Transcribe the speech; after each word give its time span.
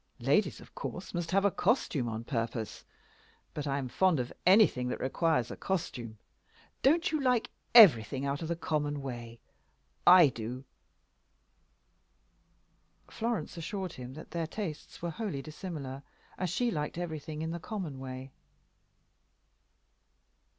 Ladies, 0.17 0.59
of 0.59 0.73
course, 0.73 1.13
must 1.13 1.29
have 1.29 1.45
a 1.45 1.51
costume 1.51 2.09
on 2.09 2.23
purpose. 2.23 2.83
But 3.53 3.67
I 3.67 3.77
am 3.77 3.87
fond 3.87 4.19
of 4.19 4.33
anything 4.47 4.87
that 4.87 4.99
requires 4.99 5.51
a 5.51 5.55
costume. 5.55 6.17
Don't 6.81 7.11
you 7.11 7.21
like 7.21 7.51
everything 7.75 8.25
out 8.25 8.41
of 8.41 8.47
the 8.47 8.55
common 8.55 9.03
way? 9.03 9.39
I 10.07 10.29
do." 10.29 10.63
Florence 13.11 13.57
assured 13.57 13.93
him 13.93 14.15
that 14.15 14.31
their 14.31 14.47
tastes 14.47 15.03
were 15.03 15.11
wholly 15.11 15.43
dissimilar, 15.43 16.01
as 16.35 16.49
she 16.49 16.71
liked 16.71 16.97
everything 16.97 17.43
in 17.43 17.51
the 17.51 17.59
common 17.59 17.99
way. 17.99 18.31